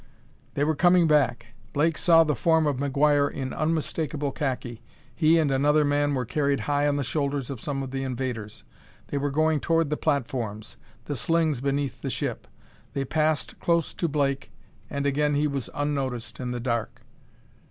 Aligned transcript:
They 0.55 0.63
were 0.63 0.73
coming 0.73 1.05
back: 1.05 1.53
Blake 1.73 1.95
saw 1.95 2.23
the 2.23 2.33
form 2.33 2.65
of 2.65 2.77
McGuire 2.77 3.29
in 3.31 3.53
unmistakable 3.53 4.31
khaki. 4.31 4.81
He 5.13 5.37
and 5.37 5.51
another 5.51 5.85
man 5.85 6.15
were 6.15 6.25
carried 6.25 6.61
high 6.61 6.87
on 6.87 6.95
the 6.95 7.03
shoulders 7.03 7.51
of 7.51 7.61
some 7.61 7.83
of 7.83 7.91
the 7.91 8.01
invaders. 8.01 8.63
They 9.09 9.19
were 9.19 9.29
going 9.29 9.59
toward 9.59 9.91
the 9.91 9.97
platforms, 9.97 10.77
the 11.05 11.15
slings 11.15 11.61
beneath 11.61 12.01
the 12.01 12.09
ship.... 12.09 12.47
They 12.93 13.05
passed 13.05 13.59
close 13.59 13.93
to 13.93 14.07
Blake, 14.07 14.51
and 14.89 15.05
again 15.05 15.35
he 15.35 15.45
was 15.45 15.69
unnoticed 15.75 16.39
in 16.39 16.49
the 16.49 16.59
dark. 16.59 17.01